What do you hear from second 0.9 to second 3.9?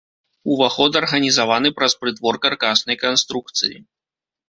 арганізаваны праз прытвор каркаснай канструкцыі.